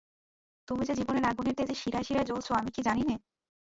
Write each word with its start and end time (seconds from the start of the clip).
তুমি 0.67 0.83
যে 0.85 0.93
জীবনের 0.95 1.25
আগুনের 1.25 1.57
তেজে 1.57 1.75
শিরায় 1.75 2.05
শিরায় 2.07 2.27
জ্বলছ 2.27 2.47
আমি 2.51 2.69
কি 2.71 2.81
জানি 2.81 3.03
নে? 3.03 3.15